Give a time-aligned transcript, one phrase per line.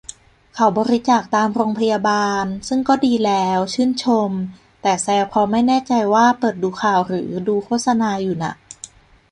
[0.55, 4.31] เขาบริจาคตามโรงพยาบาล ซึ่งก็ดีแล้ว ชื่นชม
[4.81, 8.53] แต่แซวเพราะไม่แน่ใจว่าเปิดดูข่าวหรือดูโฆษณาอยู่น่ะ